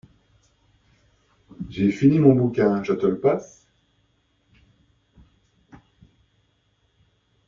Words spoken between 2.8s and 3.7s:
je te le passe?